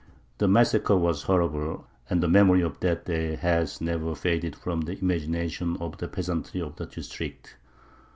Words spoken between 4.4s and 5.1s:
from the